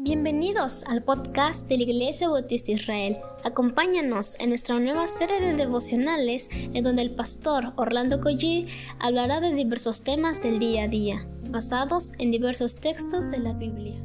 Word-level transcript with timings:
Bienvenidos 0.00 0.84
al 0.84 1.02
podcast 1.02 1.66
de 1.66 1.76
la 1.76 1.82
Iglesia 1.82 2.28
Bautista 2.28 2.70
Israel. 2.70 3.16
Acompáñanos 3.42 4.36
en 4.38 4.50
nuestra 4.50 4.78
nueva 4.78 5.08
serie 5.08 5.40
de 5.40 5.54
devocionales 5.54 6.48
en 6.52 6.84
donde 6.84 7.02
el 7.02 7.10
pastor 7.10 7.72
Orlando 7.74 8.20
Collie 8.20 8.68
hablará 9.00 9.40
de 9.40 9.52
diversos 9.54 10.04
temas 10.04 10.40
del 10.40 10.60
día 10.60 10.84
a 10.84 10.88
día, 10.88 11.26
basados 11.50 12.12
en 12.20 12.30
diversos 12.30 12.76
textos 12.76 13.28
de 13.28 13.38
la 13.38 13.54
Biblia. 13.54 14.00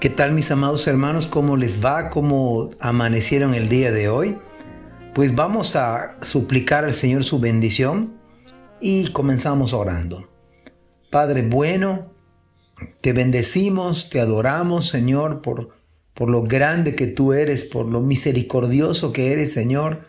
¿Qué 0.00 0.10
tal 0.10 0.32
mis 0.32 0.50
amados 0.50 0.88
hermanos? 0.88 1.28
¿Cómo 1.28 1.56
les 1.56 1.84
va? 1.84 2.10
¿Cómo 2.10 2.70
amanecieron 2.80 3.54
el 3.54 3.68
día 3.68 3.92
de 3.92 4.08
hoy? 4.08 4.38
Pues 5.14 5.36
vamos 5.36 5.76
a 5.76 6.16
suplicar 6.20 6.82
al 6.82 6.94
Señor 6.94 7.22
su 7.22 7.38
bendición 7.38 8.25
y 8.80 9.08
comenzamos 9.08 9.72
orando. 9.72 10.28
Padre 11.10 11.42
bueno, 11.42 12.12
te 13.00 13.12
bendecimos, 13.12 14.10
te 14.10 14.20
adoramos, 14.20 14.88
Señor, 14.88 15.42
por, 15.42 15.76
por 16.14 16.28
lo 16.28 16.42
grande 16.42 16.94
que 16.94 17.06
tú 17.06 17.32
eres, 17.32 17.64
por 17.64 17.86
lo 17.86 18.00
misericordioso 18.00 19.12
que 19.12 19.32
eres, 19.32 19.52
Señor. 19.52 20.06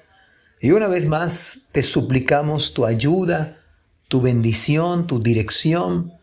Y 0.60 0.72
una 0.72 0.88
vez 0.88 1.06
más 1.06 1.60
te 1.72 1.84
suplicamos 1.84 2.74
tu 2.74 2.86
ayuda, 2.86 3.60
tu 4.08 4.22
bendición, 4.22 5.08
tu 5.08 5.22
dirección. 5.22 6.14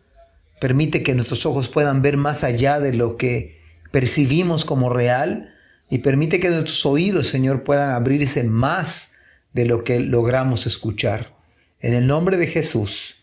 Permite 0.59 1.03
que 1.03 1.15
nuestros 1.15 1.45
ojos 1.45 1.67
puedan 1.67 2.01
ver 2.01 2.17
más 2.17 2.43
allá 2.43 2.79
de 2.79 2.93
lo 2.93 3.17
que 3.17 3.61
percibimos 3.91 4.65
como 4.65 4.89
real 4.89 5.53
y 5.89 5.99
permite 5.99 6.39
que 6.39 6.49
nuestros 6.49 6.85
oídos, 6.85 7.27
Señor, 7.27 7.63
puedan 7.63 7.93
abrirse 7.93 8.43
más 8.43 9.13
de 9.53 9.65
lo 9.65 9.83
que 9.83 9.99
logramos 9.99 10.67
escuchar. 10.67 11.34
En 11.79 11.93
el 11.93 12.07
nombre 12.07 12.37
de 12.37 12.47
Jesús. 12.47 13.15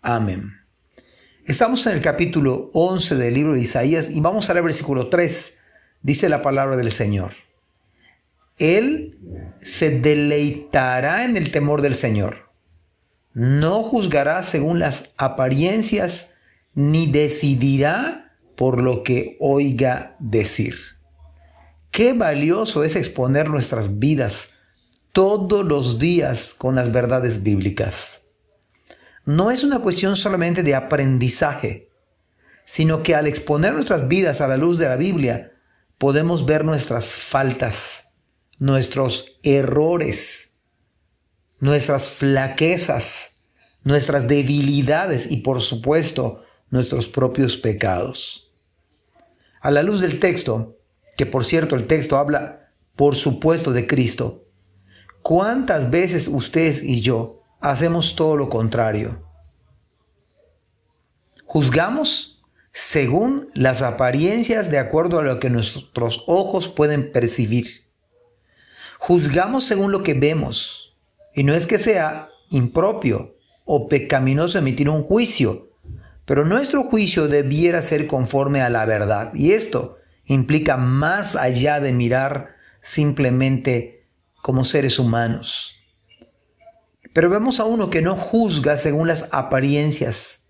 Amén. 0.00 0.54
Estamos 1.46 1.86
en 1.86 1.94
el 1.94 2.00
capítulo 2.00 2.70
11 2.74 3.14
del 3.14 3.34
libro 3.34 3.54
de 3.54 3.60
Isaías 3.60 4.10
y 4.10 4.20
vamos 4.20 4.50
a 4.50 4.54
leer 4.54 4.64
versículo 4.64 5.08
3. 5.08 5.58
Dice 6.02 6.28
la 6.28 6.42
palabra 6.42 6.76
del 6.76 6.90
Señor. 6.90 7.32
Él 8.58 9.18
se 9.60 9.90
deleitará 9.90 11.24
en 11.24 11.36
el 11.36 11.52
temor 11.52 11.80
del 11.80 11.94
Señor. 11.94 12.50
No 13.34 13.82
juzgará 13.82 14.42
según 14.42 14.78
las 14.80 15.12
apariencias 15.16 16.34
ni 16.74 17.10
decidirá 17.10 18.36
por 18.56 18.80
lo 18.80 19.04
que 19.04 19.36
oiga 19.40 20.16
decir. 20.18 20.74
Qué 21.92 22.14
valioso 22.14 22.84
es 22.84 22.96
exponer 22.96 23.48
nuestras 23.48 23.98
vidas 24.00 24.54
todos 25.12 25.64
los 25.64 25.98
días 25.98 26.54
con 26.56 26.74
las 26.74 26.90
verdades 26.90 27.42
bíblicas. 27.42 28.22
No 29.24 29.50
es 29.50 29.62
una 29.62 29.80
cuestión 29.80 30.16
solamente 30.16 30.62
de 30.62 30.74
aprendizaje, 30.74 31.90
sino 32.64 33.02
que 33.02 33.14
al 33.14 33.26
exponer 33.26 33.74
nuestras 33.74 34.08
vidas 34.08 34.40
a 34.40 34.48
la 34.48 34.56
luz 34.56 34.78
de 34.78 34.88
la 34.88 34.96
Biblia, 34.96 35.52
podemos 35.98 36.46
ver 36.46 36.64
nuestras 36.64 37.06
faltas, 37.06 38.08
nuestros 38.58 39.38
errores, 39.42 40.50
nuestras 41.60 42.10
flaquezas, 42.10 43.36
nuestras 43.84 44.26
debilidades 44.26 45.30
y 45.30 45.38
por 45.38 45.60
supuesto 45.60 46.42
nuestros 46.70 47.06
propios 47.06 47.56
pecados. 47.56 48.52
A 49.60 49.70
la 49.70 49.82
luz 49.82 50.00
del 50.00 50.18
texto, 50.18 50.78
que 51.16 51.26
por 51.26 51.44
cierto 51.44 51.76
el 51.76 51.86
texto 51.86 52.16
habla 52.16 52.70
por 52.96 53.14
supuesto 53.14 53.72
de 53.72 53.86
Cristo, 53.86 54.42
¿Cuántas 55.22 55.90
veces 55.90 56.26
ustedes 56.26 56.82
y 56.82 57.00
yo 57.00 57.42
hacemos 57.60 58.16
todo 58.16 58.36
lo 58.36 58.48
contrario? 58.48 59.22
Juzgamos 61.46 62.42
según 62.72 63.48
las 63.54 63.82
apariencias 63.82 64.70
de 64.70 64.78
acuerdo 64.78 65.20
a 65.20 65.22
lo 65.22 65.38
que 65.38 65.50
nuestros 65.50 66.24
ojos 66.26 66.68
pueden 66.68 67.12
percibir. 67.12 67.66
Juzgamos 68.98 69.64
según 69.64 69.92
lo 69.92 70.02
que 70.02 70.14
vemos. 70.14 70.96
Y 71.34 71.44
no 71.44 71.54
es 71.54 71.66
que 71.66 71.78
sea 71.78 72.28
impropio 72.50 73.36
o 73.64 73.88
pecaminoso 73.88 74.58
emitir 74.58 74.88
un 74.88 75.04
juicio, 75.04 75.70
pero 76.24 76.44
nuestro 76.44 76.84
juicio 76.84 77.28
debiera 77.28 77.80
ser 77.82 78.06
conforme 78.06 78.60
a 78.60 78.70
la 78.70 78.86
verdad. 78.86 79.32
Y 79.34 79.52
esto 79.52 79.98
implica 80.24 80.76
más 80.76 81.36
allá 81.36 81.78
de 81.78 81.92
mirar 81.92 82.54
simplemente 82.80 84.01
como 84.42 84.66
seres 84.66 84.98
humanos. 84.98 85.76
Pero 87.14 87.30
vemos 87.30 87.60
a 87.60 87.64
uno 87.64 87.88
que 87.88 88.02
no 88.02 88.16
juzga 88.16 88.76
según 88.76 89.08
las 89.08 89.28
apariencias, 89.32 90.46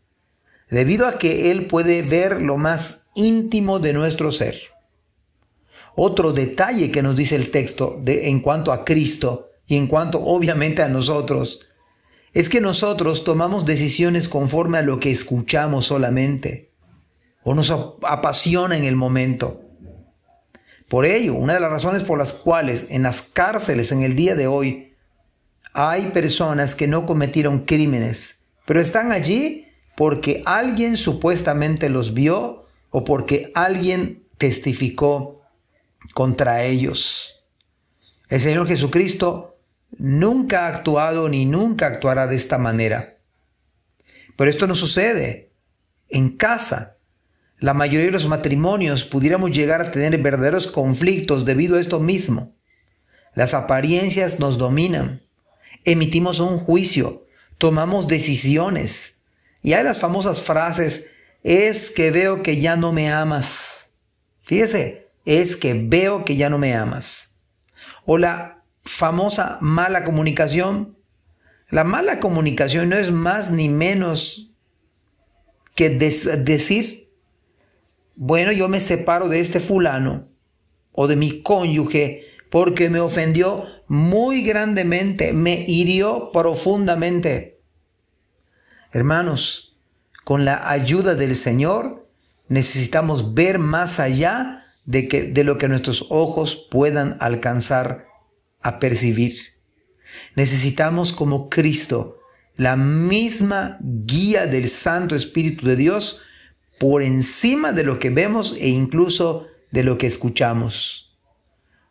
debido 0.70 1.06
a 1.06 1.18
que 1.18 1.50
Él 1.50 1.66
puede 1.66 2.02
ver 2.02 2.42
lo 2.42 2.56
más 2.56 3.06
íntimo 3.14 3.78
de 3.78 3.92
nuestro 3.92 4.32
ser. 4.32 4.56
Otro 5.94 6.32
detalle 6.32 6.90
que 6.90 7.02
nos 7.02 7.14
dice 7.14 7.36
el 7.36 7.50
texto 7.50 8.00
de, 8.02 8.28
en 8.28 8.40
cuanto 8.40 8.72
a 8.72 8.84
Cristo 8.84 9.50
y 9.66 9.76
en 9.76 9.86
cuanto 9.86 10.24
obviamente 10.24 10.82
a 10.82 10.88
nosotros, 10.88 11.60
es 12.32 12.48
que 12.48 12.62
nosotros 12.62 13.24
tomamos 13.24 13.66
decisiones 13.66 14.28
conforme 14.28 14.78
a 14.78 14.82
lo 14.82 14.98
que 15.00 15.10
escuchamos 15.10 15.86
solamente, 15.86 16.72
o 17.44 17.54
nos 17.54 17.70
apasiona 17.70 18.78
en 18.78 18.84
el 18.84 18.96
momento. 18.96 19.61
Por 20.92 21.06
ello, 21.06 21.32
una 21.32 21.54
de 21.54 21.60
las 21.60 21.70
razones 21.70 22.02
por 22.02 22.18
las 22.18 22.34
cuales 22.34 22.88
en 22.90 23.04
las 23.04 23.22
cárceles 23.22 23.92
en 23.92 24.02
el 24.02 24.14
día 24.14 24.34
de 24.34 24.46
hoy 24.46 24.92
hay 25.72 26.10
personas 26.10 26.74
que 26.74 26.86
no 26.86 27.06
cometieron 27.06 27.60
crímenes, 27.60 28.44
pero 28.66 28.78
están 28.78 29.10
allí 29.10 29.68
porque 29.96 30.42
alguien 30.44 30.98
supuestamente 30.98 31.88
los 31.88 32.12
vio 32.12 32.66
o 32.90 33.04
porque 33.04 33.52
alguien 33.54 34.24
testificó 34.36 35.40
contra 36.12 36.62
ellos. 36.64 37.42
El 38.28 38.42
Señor 38.42 38.68
Jesucristo 38.68 39.56
nunca 39.96 40.66
ha 40.66 40.76
actuado 40.76 41.30
ni 41.30 41.46
nunca 41.46 41.86
actuará 41.86 42.26
de 42.26 42.36
esta 42.36 42.58
manera. 42.58 43.16
Pero 44.36 44.50
esto 44.50 44.66
no 44.66 44.74
sucede 44.74 45.54
en 46.10 46.36
casa 46.36 46.98
la 47.62 47.74
mayoría 47.74 48.06
de 48.06 48.10
los 48.10 48.26
matrimonios 48.26 49.04
pudiéramos 49.04 49.52
llegar 49.52 49.80
a 49.80 49.92
tener 49.92 50.20
verdaderos 50.20 50.66
conflictos 50.66 51.44
debido 51.44 51.76
a 51.76 51.80
esto 51.80 52.00
mismo. 52.00 52.56
Las 53.36 53.54
apariencias 53.54 54.40
nos 54.40 54.58
dominan. 54.58 55.22
Emitimos 55.84 56.40
un 56.40 56.58
juicio, 56.58 57.24
tomamos 57.58 58.08
decisiones. 58.08 59.14
Y 59.62 59.74
hay 59.74 59.84
las 59.84 60.00
famosas 60.00 60.42
frases, 60.42 61.06
es 61.44 61.90
que 61.90 62.10
veo 62.10 62.42
que 62.42 62.60
ya 62.60 62.74
no 62.74 62.92
me 62.92 63.12
amas. 63.12 63.90
Fíjese, 64.42 65.06
es 65.24 65.54
que 65.54 65.72
veo 65.74 66.24
que 66.24 66.34
ya 66.34 66.50
no 66.50 66.58
me 66.58 66.74
amas. 66.74 67.36
O 68.04 68.18
la 68.18 68.64
famosa 68.84 69.58
mala 69.60 70.02
comunicación. 70.02 70.96
La 71.70 71.84
mala 71.84 72.18
comunicación 72.18 72.88
no 72.88 72.96
es 72.96 73.12
más 73.12 73.52
ni 73.52 73.68
menos 73.68 74.50
que 75.76 75.90
decir 75.90 77.01
bueno, 78.14 78.52
yo 78.52 78.68
me 78.68 78.80
separo 78.80 79.28
de 79.28 79.40
este 79.40 79.60
fulano 79.60 80.28
o 80.92 81.06
de 81.06 81.16
mi 81.16 81.42
cónyuge 81.42 82.24
porque 82.50 82.90
me 82.90 83.00
ofendió 83.00 83.66
muy 83.88 84.42
grandemente, 84.42 85.32
me 85.32 85.64
hirió 85.66 86.30
profundamente. 86.32 87.60
Hermanos, 88.92 89.76
con 90.24 90.44
la 90.44 90.70
ayuda 90.70 91.14
del 91.14 91.34
Señor 91.34 92.08
necesitamos 92.48 93.34
ver 93.34 93.58
más 93.58 93.98
allá 93.98 94.64
de, 94.84 95.08
que, 95.08 95.22
de 95.24 95.44
lo 95.44 95.56
que 95.56 95.68
nuestros 95.68 96.06
ojos 96.10 96.68
puedan 96.70 97.16
alcanzar 97.20 98.06
a 98.60 98.78
percibir. 98.78 99.34
Necesitamos 100.36 101.12
como 101.12 101.48
Cristo 101.48 102.18
la 102.56 102.76
misma 102.76 103.78
guía 103.80 104.46
del 104.46 104.68
Santo 104.68 105.16
Espíritu 105.16 105.66
de 105.66 105.76
Dios 105.76 106.20
por 106.78 107.02
encima 107.02 107.72
de 107.72 107.84
lo 107.84 107.98
que 107.98 108.10
vemos 108.10 108.56
e 108.58 108.68
incluso 108.68 109.46
de 109.70 109.84
lo 109.84 109.98
que 109.98 110.06
escuchamos. 110.06 111.16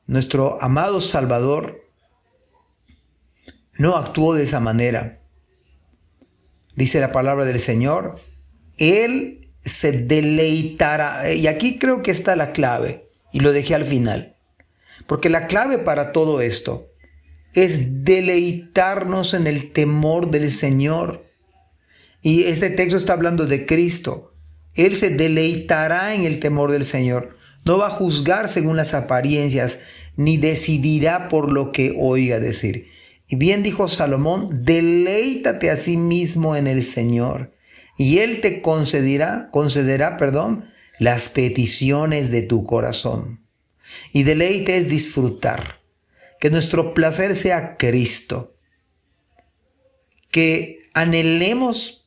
Nuestro 0.07 0.61
amado 0.61 1.01
Salvador 1.01 1.87
no 3.77 3.95
actuó 3.95 4.35
de 4.35 4.43
esa 4.43 4.59
manera. 4.59 5.21
Dice 6.75 6.99
la 6.99 7.11
palabra 7.11 7.45
del 7.45 7.59
Señor, 7.59 8.21
Él 8.77 9.49
se 9.63 9.91
deleitará. 9.91 11.33
Y 11.33 11.47
aquí 11.47 11.77
creo 11.77 12.03
que 12.03 12.11
está 12.11 12.35
la 12.35 12.51
clave, 12.51 13.09
y 13.31 13.39
lo 13.39 13.51
dejé 13.51 13.75
al 13.75 13.85
final. 13.85 14.35
Porque 15.07 15.29
la 15.29 15.47
clave 15.47 15.77
para 15.77 16.11
todo 16.11 16.41
esto 16.41 16.87
es 17.53 18.03
deleitarnos 18.03 19.33
en 19.33 19.47
el 19.47 19.71
temor 19.71 20.31
del 20.31 20.49
Señor. 20.49 21.25
Y 22.21 22.43
este 22.43 22.69
texto 22.69 22.97
está 22.97 23.13
hablando 23.13 23.45
de 23.45 23.65
Cristo. 23.65 24.30
Él 24.75 24.95
se 24.95 25.09
deleitará 25.09 26.15
en 26.15 26.23
el 26.23 26.39
temor 26.39 26.71
del 26.71 26.85
Señor. 26.85 27.38
No 27.65 27.77
va 27.77 27.88
a 27.88 27.91
juzgar 27.91 28.50
según 28.50 28.77
las 28.77 28.94
apariencias, 28.94 29.79
ni 30.15 30.38
decidirá 30.38 31.29
por 31.29 31.51
lo 31.51 31.71
que 31.71 31.95
oiga 32.00 32.39
decir. 32.39 32.89
Y 33.27 33.35
bien 33.35 33.63
dijo 33.63 33.88
Salomón, 33.88 34.47
deleítate 34.65 35.69
a 35.69 35.77
sí 35.77 35.95
mismo 35.95 36.56
en 36.56 36.68
el 36.68 36.83
Señor, 36.83 37.53
y 37.97 38.18
Él 38.19 38.41
te 38.41 38.62
concederá, 38.62 39.50
concederá, 39.51 40.18
perdón, 40.18 40.65
las 41.00 41.29
peticiones 41.29 42.29
de 42.29 42.41
tu 42.41 42.65
corazón. 42.65 43.45
Y 44.12 44.24
deleite 44.24 44.77
es 44.77 44.89
disfrutar, 44.89 45.79
que 46.39 46.50
nuestro 46.50 46.94
placer 46.94 47.35
sea 47.35 47.77
Cristo, 47.77 48.56
que 50.29 50.89
anhelemos 50.94 52.00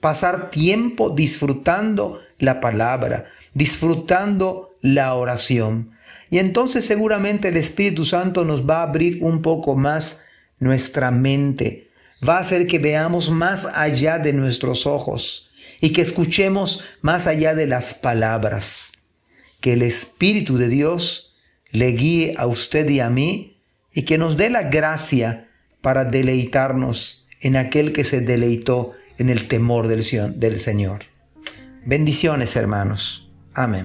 pasar 0.00 0.50
tiempo 0.50 1.10
disfrutando 1.10 2.20
la 2.38 2.60
palabra, 2.60 3.26
disfrutando 3.54 4.76
la 4.80 5.14
oración. 5.14 5.92
Y 6.30 6.38
entonces 6.38 6.84
seguramente 6.84 7.48
el 7.48 7.56
Espíritu 7.56 8.04
Santo 8.04 8.44
nos 8.44 8.68
va 8.68 8.78
a 8.78 8.84
abrir 8.84 9.18
un 9.22 9.42
poco 9.42 9.74
más 9.74 10.20
nuestra 10.60 11.10
mente, 11.10 11.88
va 12.26 12.36
a 12.36 12.40
hacer 12.40 12.66
que 12.66 12.78
veamos 12.78 13.30
más 13.30 13.66
allá 13.66 14.18
de 14.18 14.32
nuestros 14.32 14.86
ojos 14.86 15.50
y 15.80 15.92
que 15.92 16.02
escuchemos 16.02 16.84
más 17.00 17.26
allá 17.26 17.54
de 17.54 17.66
las 17.66 17.94
palabras. 17.94 18.92
Que 19.60 19.72
el 19.72 19.82
Espíritu 19.82 20.56
de 20.56 20.68
Dios 20.68 21.36
le 21.70 21.92
guíe 21.92 22.34
a 22.38 22.46
usted 22.46 22.88
y 22.88 23.00
a 23.00 23.10
mí 23.10 23.60
y 23.92 24.02
que 24.02 24.18
nos 24.18 24.36
dé 24.36 24.50
la 24.50 24.64
gracia 24.64 25.48
para 25.80 26.04
deleitarnos 26.04 27.26
en 27.40 27.56
aquel 27.56 27.92
que 27.92 28.04
se 28.04 28.20
deleitó 28.20 28.92
en 29.18 29.28
el 29.30 29.46
temor 29.48 29.88
del, 29.88 30.02
Señor. 30.02 31.00
Bendiciones, 31.84 32.56
hermanos. 32.56 33.30
Amén. 33.52 33.84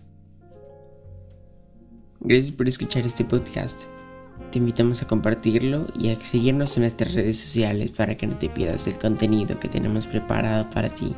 Gracias 2.20 2.52
por 2.52 2.68
escuchar 2.68 3.04
este 3.06 3.26
podcast. 3.26 3.86
Te 4.52 4.60
invitamos 4.60 5.02
a 5.02 5.08
compartirlo 5.08 5.88
y 6.00 6.12
a 6.12 6.22
seguirnos 6.22 6.78
en 6.78 6.84
nuestras 6.84 7.16
redes 7.16 7.40
sociales 7.40 7.90
para 7.92 8.16
que 8.16 8.28
no 8.28 8.38
te 8.38 8.48
pierdas 8.50 8.88
el 8.88 8.98
contenido 8.98 9.60
que 9.60 9.68
tenemos 9.68 10.08
preparado 10.08 10.70
para 10.70 10.88
ti. 10.90 11.14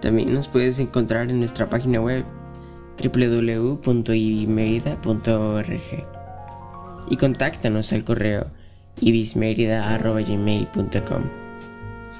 También 0.00 0.32
nos 0.32 0.46
puedes 0.48 0.78
encontrar 0.78 1.30
en 1.30 1.38
nuestra 1.38 1.70
página 1.70 2.00
web 2.00 2.24
www.ibismerida.org 3.02 5.80
y 7.10 7.16
contáctanos 7.16 7.92
al 7.92 8.04
correo 8.04 8.46
ibismerida.gmail.com 9.00 11.43